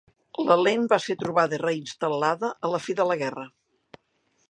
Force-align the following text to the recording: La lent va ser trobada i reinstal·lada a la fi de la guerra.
La 0.45 0.55
lent 0.67 0.87
va 0.93 0.99
ser 1.03 1.17
trobada 1.25 1.57
i 1.59 1.61
reinstal·lada 1.65 2.53
a 2.69 2.75
la 2.77 2.83
fi 2.87 2.99
de 3.01 3.11
la 3.11 3.23
guerra. 3.25 3.49